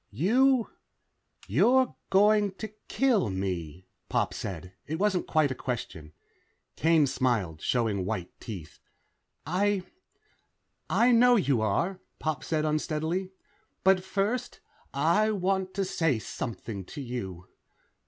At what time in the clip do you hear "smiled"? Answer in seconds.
7.05-7.61